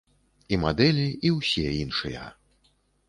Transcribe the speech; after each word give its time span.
І 0.55 0.57
мадэлі, 0.63 1.05
і 1.29 1.33
ўсе 1.37 1.67
іншыя. 1.83 2.25